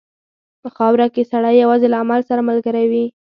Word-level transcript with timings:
په 0.61 0.69
خاوره 0.77 1.07
کې 1.13 1.29
سړی 1.31 1.55
یوازې 1.63 1.87
له 1.89 1.97
عمل 2.03 2.21
سره 2.29 2.47
ملګری 2.49 2.85
وي. 2.91 3.05